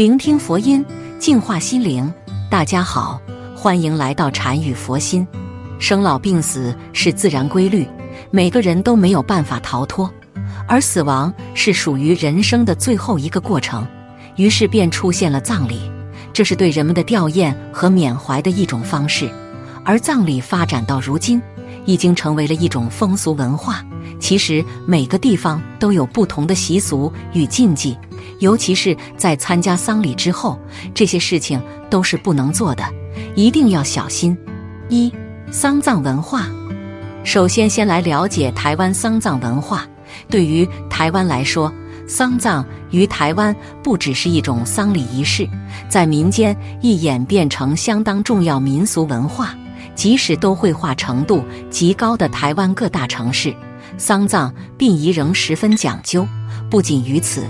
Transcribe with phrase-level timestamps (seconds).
[0.00, 0.82] 聆听佛音，
[1.18, 2.10] 净化心灵。
[2.50, 3.20] 大家好，
[3.54, 5.28] 欢迎来到禅语佛心。
[5.78, 7.86] 生老病死是自然规律，
[8.30, 10.10] 每个人都没有办法逃脱，
[10.66, 13.86] 而死亡是属于人生的最后一个过程。
[14.36, 15.78] 于是便出现了葬礼，
[16.32, 19.30] 这是对人们的吊唁和缅怀的一种方式。
[19.84, 21.42] 而葬礼发展到如今，
[21.84, 23.84] 已经成为了一种风俗文化。
[24.18, 27.94] 其实每个地方都有不同的习俗与禁忌。
[28.40, 30.58] 尤其是在参加丧礼之后，
[30.92, 32.84] 这些事情都是不能做的，
[33.34, 34.36] 一定要小心。
[34.88, 35.10] 一、
[35.50, 36.48] 丧葬文化。
[37.22, 39.86] 首先，先来了解台湾丧葬文化。
[40.28, 41.72] 对于台湾来说，
[42.08, 45.48] 丧葬于台湾不只是一种丧礼仪式，
[45.88, 49.54] 在民间亦演变成相当重要民俗文化。
[49.94, 53.54] 即使都会化程度极高的台湾各大城市，
[53.98, 56.26] 丧葬殡仪仍十分讲究。
[56.70, 57.44] 不仅于此。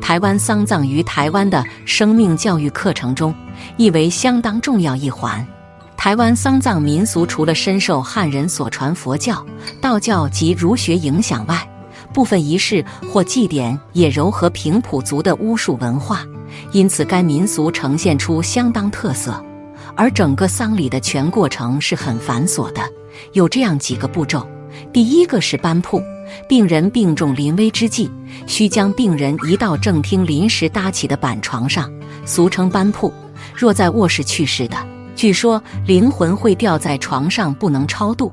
[0.00, 3.34] 台湾丧葬于台湾的生命教育课程中，
[3.76, 5.46] 亦为相当重要一环。
[5.96, 9.44] 台湾丧葬民俗除了深受汉人所传佛教、
[9.80, 11.66] 道教及儒学影响外，
[12.12, 16.22] 部分仪式或祭典也糅合平埔族的巫术文化，
[16.72, 19.42] 因此该民俗呈现出相当特色。
[19.96, 22.82] 而整个丧礼的全过程是很繁琐的，
[23.32, 24.46] 有这样几个步骤：
[24.92, 26.02] 第一个是搬铺。
[26.48, 28.10] 病人病重临危之际，
[28.46, 31.92] 需将病人移到正厅临时搭起的板床上，
[32.24, 33.12] 俗称班铺。
[33.54, 34.76] 若在卧室去世的，
[35.14, 38.32] 据说灵魂会掉在床上，不能超度。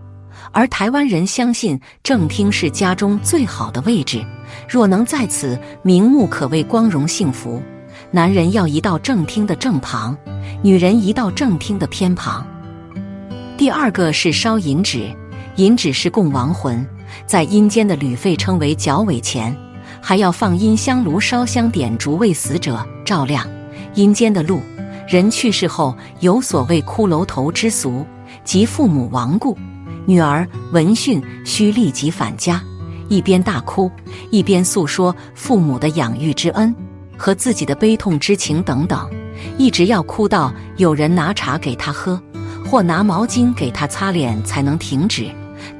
[0.53, 4.25] 而台湾人相信正厅是家中最好的位置，
[4.67, 7.61] 若能在此瞑目，可谓光荣幸福。
[8.09, 10.17] 男人要移到正厅的正旁，
[10.63, 12.45] 女人移到正厅的偏旁。
[13.57, 15.13] 第二个是烧银纸，
[15.55, 16.85] 银纸是供亡魂。
[17.25, 19.55] 在阴间的旅费称为脚尾钱，
[20.01, 23.45] 还要放阴香炉烧香点烛为死者照亮
[23.95, 24.61] 阴间的路。
[25.07, 28.05] 人去世后有所谓骷髅头之俗，
[28.45, 29.57] 即父母亡故，
[30.05, 32.63] 女儿闻讯需立即返家，
[33.09, 33.91] 一边大哭，
[34.29, 36.73] 一边诉说父母的养育之恩
[37.17, 39.09] 和自己的悲痛之情等等，
[39.57, 42.17] 一直要哭到有人拿茶给他喝，
[42.65, 45.29] 或拿毛巾给他擦脸才能停止。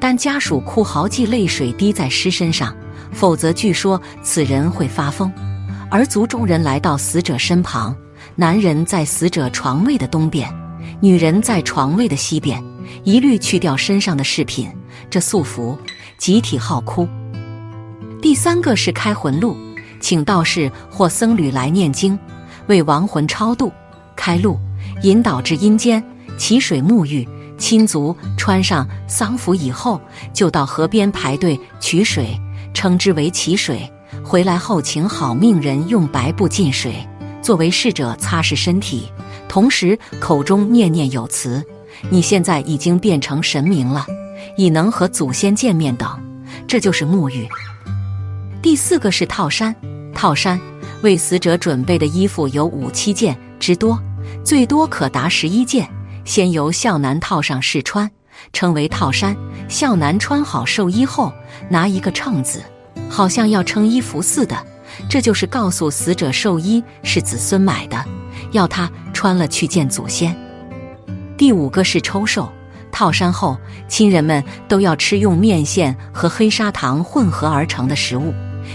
[0.02, 2.76] 但家属哭嚎即泪水滴在尸身上，
[3.12, 5.32] 否则据说此人会发疯。
[5.88, 7.94] 而族中人来到死者身旁，
[8.34, 10.52] 男人在死者床位的东边，
[11.00, 12.60] 女人在床位的西边，
[13.04, 14.68] 一律去掉身上的饰品，
[15.08, 15.78] 这束缚，
[16.18, 17.06] 集体号哭。
[18.20, 19.56] 第三个是开魂路，
[20.00, 22.18] 请道士或僧侣来念经，
[22.66, 23.72] 为亡魂超度、
[24.16, 24.58] 开路，
[25.04, 26.02] 引导至阴间，
[26.36, 27.24] 起水沐浴。
[27.62, 30.00] 亲族穿上丧服以后，
[30.34, 32.36] 就到河边排队取水，
[32.74, 33.88] 称之为祈水。
[34.24, 36.92] 回来后，请好命人用白布浸水，
[37.40, 39.08] 作为逝者擦拭身体，
[39.48, 41.64] 同时口中念念有词
[42.10, 44.04] ：“你现在已经变成神明了，
[44.56, 46.10] 已能和祖先见面等。”
[46.66, 47.46] 这就是沐浴。
[48.60, 49.72] 第四个是套衫，
[50.12, 50.60] 套衫
[51.02, 53.96] 为死者准备的衣服有五七件之多，
[54.44, 55.88] 最多可达十一件。
[56.24, 58.10] 先由孝男套上试穿，
[58.52, 59.36] 称为套衫。
[59.68, 61.32] 孝男穿好寿衣后，
[61.68, 62.62] 拿一个秤子，
[63.08, 64.56] 好像要称衣服似的。
[65.08, 68.04] 这就是告诉死者寿衣是子孙买的，
[68.52, 70.36] 要他穿了去见祖先。
[71.36, 72.50] 第五个是抽寿
[72.92, 73.56] 套衫后，
[73.88, 78.34] 亲人们都要吃用面线和黑砂糖混合而成的食物，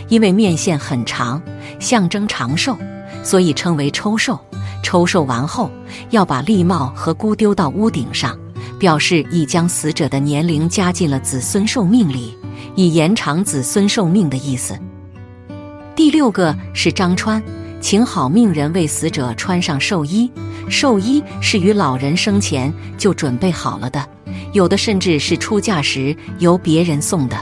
[0.09, 1.41] 因为面线很长，
[1.80, 2.75] 象征长寿，
[3.24, 4.40] 所以称为抽寿。
[4.88, 5.70] 抽寿完后，
[6.12, 8.40] 要把笠帽和箍丢到屋顶上，
[8.80, 12.34] 表示已将死者的年龄加进了子孙寿命里，
[12.74, 14.80] 以延长子孙寿命的意思。
[15.94, 17.44] 第六个是张穿，
[17.81, 20.31] 请好命人为死者穿上寿衣。
[20.70, 24.02] 寿衣是与老人生前就准备好了的，
[24.54, 27.38] 有的甚至是出嫁时由别人送的，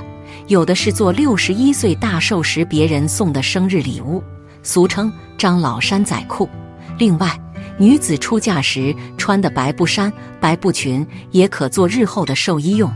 [0.47, 4.24] 有的是做六十一岁大寿时别人送的生日礼物，
[4.63, 6.50] 俗称张老山仔裤。
[6.97, 7.39] 另外，
[7.77, 12.92] 女子出嫁时穿的白布衫、白布裙也可做日后的寿衣用。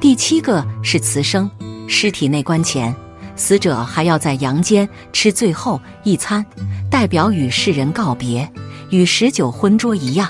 [0.00, 1.50] 第七个是辞生，
[1.88, 2.94] 尸体内棺前，
[3.36, 6.44] 死者还要在阳间吃最后一餐，
[6.90, 8.46] 代表与世人告别，
[8.90, 10.28] 与十九婚桌一样，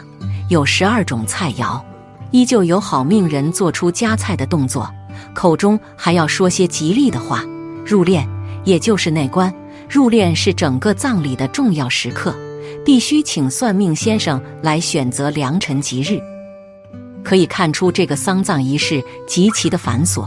[0.48, 1.82] 有十二种菜肴，
[2.30, 4.88] 依旧有好命人做出夹菜的动作，
[5.34, 7.42] 口中还要说些吉利的话。
[7.84, 8.24] 入殓，
[8.64, 9.52] 也就是内棺。
[9.94, 12.34] 入殓是整个葬礼的重要时刻，
[12.84, 16.20] 必须请算命先生来选择良辰吉日。
[17.22, 20.26] 可以看出，这个丧葬仪式极其的繁琐。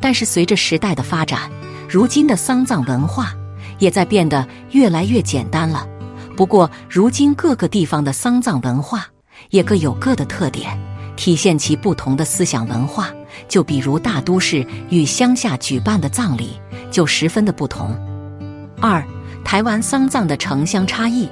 [0.00, 1.50] 但是随着时代的发展，
[1.86, 3.34] 如今的丧葬文化
[3.78, 5.86] 也在变得越来越简单了。
[6.34, 9.06] 不过，如今各个地方的丧葬文化
[9.50, 10.74] 也各有各的特点，
[11.16, 13.10] 体现其不同的思想文化。
[13.46, 16.58] 就比如大都市与乡下举办的葬礼
[16.90, 17.94] 就十分的不同。
[18.82, 19.00] 二、
[19.44, 21.28] 台湾丧葬的城乡差异。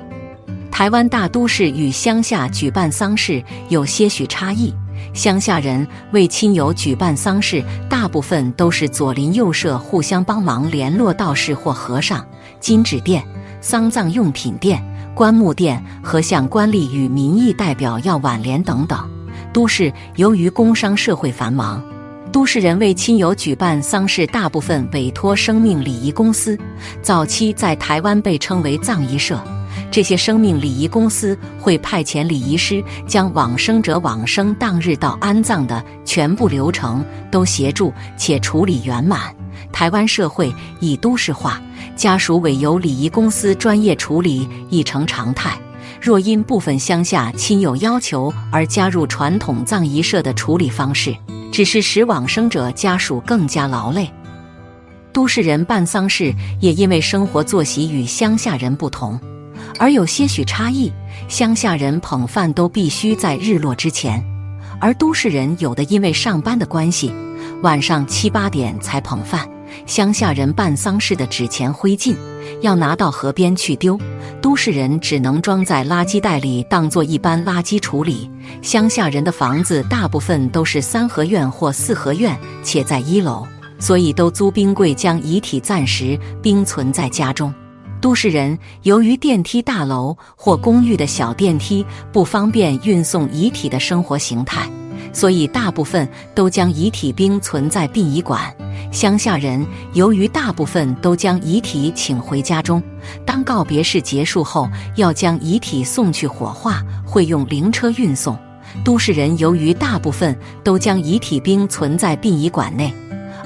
[0.70, 4.72] 台湾大都市与乡下举办丧事有些许差异。
[5.12, 12.24] 乡下人为亲友举办丧事，大部分都是左邻右舍互相帮忙联络道士或和尚、
[12.60, 13.20] 金纸店、
[13.60, 14.80] 丧葬用品店、
[15.12, 19.10] 棺木店和向官吏与民意代表要挽联等等。
[19.52, 21.82] 都市由于工商社会繁忙，
[22.32, 26.56] 都市人为亲友举办丧事，大部分委托生命礼仪公司，
[27.02, 29.42] 早期在台湾被称为葬仪社。
[29.90, 39.34] 这些生命礼仪公司会派遣礼仪师，将往生者往生当日到安葬的全部流程都协助且处理圆满。
[39.72, 41.60] 台湾社会已都市化，
[41.96, 45.58] 家属委由礼仪公司专业处理已成常态。
[46.00, 51.14] 若因部分乡下亲友要求而加入传统葬仪社的处理方式，
[51.52, 54.10] 只是使往生者家属更加劳累。
[55.12, 59.20] 都市人办丧事也因为生活作息与乡下人不同。
[59.78, 60.90] 而有些许差异，
[61.28, 64.24] 乡下人捧饭都必须在日落之前，
[64.80, 67.12] 而都市人有的因为上班的关系，
[67.62, 69.46] 晚上七八点才捧饭。
[69.86, 72.14] 乡下人办丧事的纸钱灰烬
[72.60, 73.98] 要拿到河边去丢，
[74.40, 78.30] 都市人只能装在垃圾袋里当做一般垃圾处理。
[78.62, 83.46] 乡下人的房子大部分都是三合院或四合院，且在一楼，
[83.78, 87.52] 所以都租冰柜将遗体暂时冰存在家中。
[88.00, 94.66] 都市人由于电梯大楼或公寓的小电梯不方便运送遗体的生活形态，
[95.12, 98.42] 所以大部分都将遗体冰存在殡仪馆。
[98.90, 102.82] 乡下人由于大部分都将遗体请回家中，
[103.24, 108.36] 当告别式结束后，要将遗体送去火化，会用灵车运送。
[108.84, 112.92] 都市人由于大部分都将遗体冰存在殡仪馆内，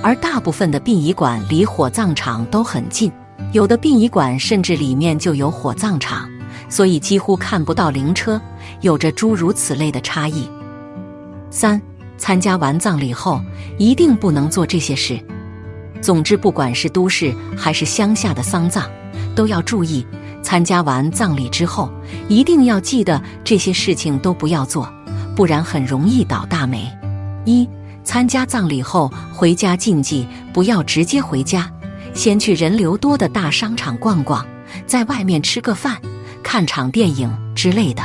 [0.03, 3.13] 而大部分的殡仪馆离火葬场都很近。
[3.53, 6.29] 有的殡仪馆甚至里面就有火葬场，
[6.71, 8.41] 所以几乎看不到灵车，
[8.81, 10.49] 有着诸如此类的差异。
[11.51, 11.81] 三，
[12.17, 13.41] 参加完葬礼后
[13.79, 15.23] 一定不能做这些事。
[16.05, 18.85] 总之，不管是都市还是乡下的丧葬，
[19.35, 20.07] 都要注意，
[20.43, 21.91] 参加完葬礼之后，
[22.29, 24.87] 一定要记得这些事情都不要做，
[25.35, 26.87] 不然很容易倒大霉。
[27.47, 27.67] 一，
[28.05, 31.73] 参加葬礼后回家禁忌，不要直接回家。
[32.13, 34.47] 先去人流多的大商场逛逛，
[34.87, 35.97] 在外面吃个饭、
[36.43, 38.03] 看场电影之类的。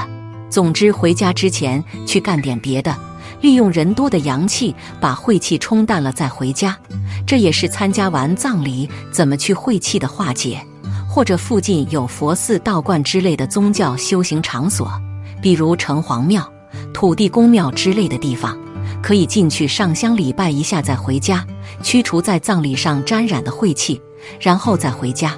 [0.49, 2.95] 总之，回家之前去干点别的，
[3.41, 6.77] 利用人多的阳气把晦气冲淡了再回家。
[7.25, 10.59] 这也是参加完葬礼怎么去晦气的化解。
[11.07, 14.91] 或者附近有佛寺、道观之类的宗教修行场所，
[15.41, 16.47] 比如城隍庙、
[16.93, 18.57] 土地公庙之类的地方。
[19.01, 21.45] 可以进去上香礼拜一下，再回家，
[21.81, 24.01] 驱除在葬礼上沾染的晦气，
[24.41, 25.37] 然后再回家。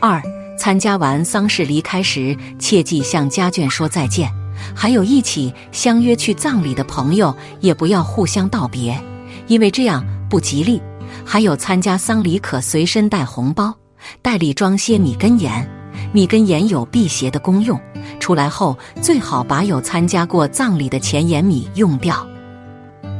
[0.00, 0.22] 二、
[0.56, 4.30] 参加完丧事离开时，切记向家眷说再见，
[4.74, 8.98] 还有一起相约去葬礼的朋友，也不要互相道别，
[9.46, 10.80] 因为这样不吉利。
[11.24, 13.72] 还有参加丧礼可随身带红包，
[14.20, 15.68] 袋里装些米跟盐，
[16.12, 17.80] 米跟盐有辟邪的功用，
[18.18, 22.26] 出来后最好把有参加过葬礼的钱盐米用掉。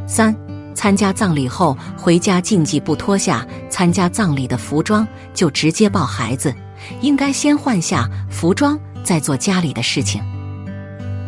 [0.07, 0.35] 三，
[0.75, 6.53] 参加葬礼后回家禁忌不脱下参加葬礼的服装就直接抱孩子，
[7.01, 10.23] 应该先换下服装再做家里的事情。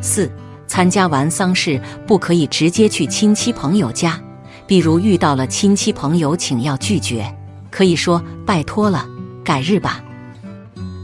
[0.06, 0.30] 四，
[0.68, 4.18] 参加完丧事不可以直接去亲戚朋友家，
[4.64, 7.26] 比如遇到了亲戚朋友请要拒绝，
[7.72, 9.04] 可以说拜托了，
[9.44, 10.00] 改日吧。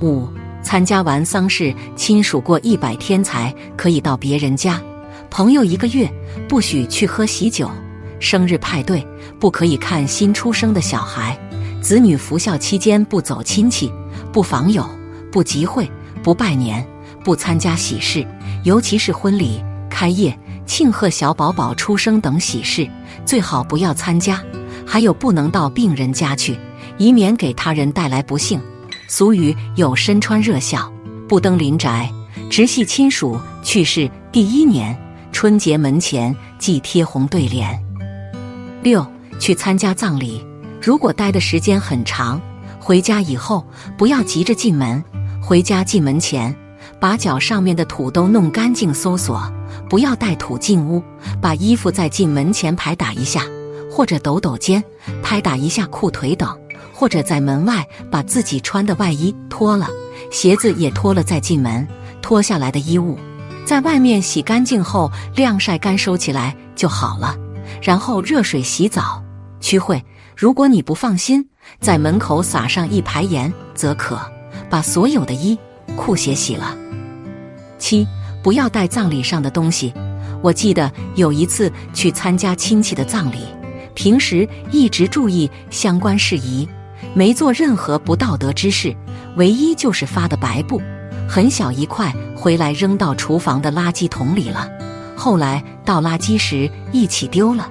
[0.01, 0.29] 五，
[0.63, 4.81] 参加完丧事亲属过一百天才可以到别人家。
[5.29, 6.09] 朋友一个月
[6.49, 7.69] 不许去喝喜酒，
[8.21, 9.05] 生日派对
[9.41, 11.37] 不可以看新出生的小孩，
[11.81, 13.93] 子女服孝期间不走亲戚，
[14.33, 14.89] 不访友，
[15.33, 15.91] 不集会，
[16.23, 16.87] 不拜年，
[17.25, 18.27] 不参加喜事，
[18.65, 22.89] 尤其是婚礼、开业、庆贺小宝宝出生等喜事，
[23.25, 24.43] 最好不要参加。
[24.87, 26.59] 还有不能到病人家去，
[26.99, 28.61] 以免给他人带来不幸。
[29.09, 30.93] 俗语有“身穿热孝，
[31.29, 32.11] 不登临宅”，
[32.51, 34.99] 直系亲属去世第一年。
[35.33, 37.83] 春节门前忌贴红对联。
[38.83, 39.05] 六，
[39.41, 40.45] 去参加葬礼，
[40.81, 42.39] 如果待的时间很长，
[42.79, 43.67] 回家以后
[43.97, 45.03] 不要急着进门。
[45.41, 46.55] 回家进门前，
[47.03, 49.53] 把脚上面的土都弄干净，搜索，
[49.91, 51.03] 不要带土进屋。
[51.41, 53.43] 把衣服在进门前拍打一下，
[53.91, 54.81] 或者抖抖肩，
[55.21, 56.57] 拍打一下裤腿等，
[56.95, 59.89] 或者在门外把自己穿的外衣脱了，
[60.31, 61.85] 鞋子也脱了再进门。
[62.23, 63.19] 脱下来的衣物，
[63.67, 67.37] 在外面洗干净后晾晒干收起来就好了。
[67.83, 69.21] 然后热水洗澡。
[69.59, 70.01] 曲会，
[70.37, 71.49] 如果你不放心，
[71.81, 74.17] 在门口撒上一排盐则可，
[74.71, 75.59] 把所有的衣
[75.97, 76.77] 裤鞋洗了。
[77.83, 78.07] 七，
[78.45, 79.93] 不要带葬礼上的东西。
[80.41, 83.39] 我记得有一次去参加亲戚的葬礼，
[83.95, 86.69] 平时一直注意相关事宜，
[87.13, 88.95] 没做任何不道德之事，
[89.37, 90.81] 唯一就是发的白布，
[91.29, 94.69] 很小一块，回来扔到厨房的垃圾桶里了。
[95.17, 97.69] 后来倒垃圾时一起丢了。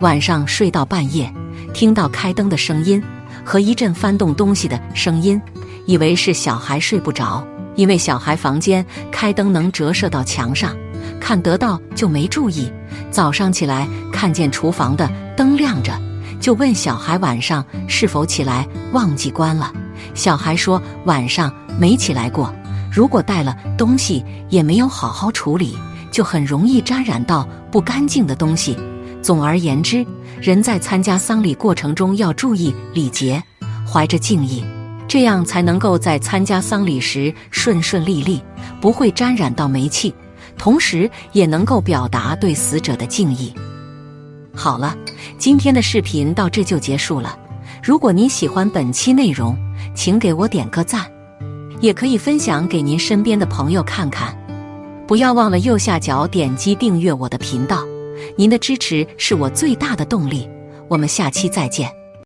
[0.00, 1.32] 晚上睡到半夜，
[1.72, 3.00] 听到开灯的声音
[3.44, 5.40] 和一阵翻动东西的声音，
[5.86, 10.76] 以为是小孩睡不着，因为小孩房间开灯能折射到墙上。
[11.20, 12.70] 看得到就没注意，
[13.10, 15.92] 早上起来看见厨房的灯亮着，
[16.40, 19.72] 就问小孩晚上是否起来忘记关了。
[20.14, 22.52] 小孩说晚上没起来过，
[22.92, 25.76] 如果带了东西也没有好好处理，
[26.10, 28.76] 就很容易沾染到不干净的东西。
[29.22, 30.04] 总而言之，
[30.40, 33.40] 人在参加丧礼过程中要注意礼节，
[33.86, 34.64] 怀着敬意，
[35.12, 38.40] 这样才能够在参加丧礼时顺顺利利，
[38.80, 40.14] 不会沾染到霉气。
[40.56, 43.52] 同时也能够表达对死者的敬意。
[44.54, 44.96] 好了，
[45.36, 47.38] 今天的视频到这就结束了。
[47.84, 49.54] 如果您喜欢本期内容，
[49.94, 51.04] 请给我点个赞，
[51.82, 54.34] 也可以分享给您身边的朋友看看。
[55.06, 57.84] 不要忘了右下角点击订阅我的频道，
[58.34, 60.48] 您的支持是我最大的动力。
[60.88, 62.01] 我们下期再见。